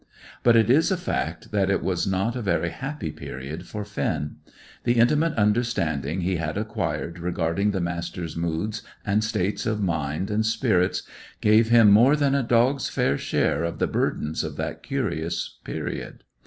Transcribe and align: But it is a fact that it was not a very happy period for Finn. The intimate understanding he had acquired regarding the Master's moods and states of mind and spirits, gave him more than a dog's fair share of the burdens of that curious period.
But 0.41 0.55
it 0.55 0.67
is 0.67 0.89
a 0.89 0.97
fact 0.97 1.51
that 1.51 1.69
it 1.69 1.83
was 1.83 2.07
not 2.07 2.35
a 2.35 2.41
very 2.41 2.71
happy 2.71 3.11
period 3.11 3.67
for 3.67 3.85
Finn. 3.85 4.37
The 4.83 4.95
intimate 4.97 5.33
understanding 5.35 6.21
he 6.21 6.37
had 6.37 6.57
acquired 6.57 7.19
regarding 7.19 7.69
the 7.69 7.81
Master's 7.81 8.35
moods 8.35 8.81
and 9.05 9.23
states 9.23 9.67
of 9.67 9.79
mind 9.79 10.31
and 10.31 10.43
spirits, 10.43 11.03
gave 11.39 11.69
him 11.69 11.91
more 11.91 12.15
than 12.15 12.33
a 12.33 12.41
dog's 12.41 12.89
fair 12.89 13.15
share 13.15 13.63
of 13.63 13.77
the 13.77 13.85
burdens 13.85 14.43
of 14.43 14.55
that 14.57 14.81
curious 14.81 15.59
period. 15.63 16.23